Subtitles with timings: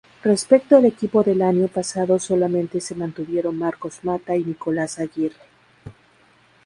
[0.23, 5.37] Respecto al equipo del año pasado solamente se mantuvieron Marcos Mata y Nicolás Aguirre.